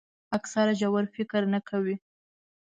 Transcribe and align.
اکثره 0.37 0.73
ژور 0.79 1.03
فکر 1.15 1.41
نه 1.53 1.59
کوي. 1.69 1.95